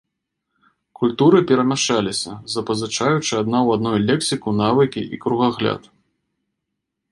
Культуры 0.99 1.39
перамяшаліся, 1.51 2.31
запазычаючы 2.55 3.33
адна 3.41 3.59
ў 3.67 3.79
адной 3.79 3.97
лексіку, 4.09 4.49
навыкі 4.63 5.01
і 5.17 5.23
кругагляд. 5.27 5.81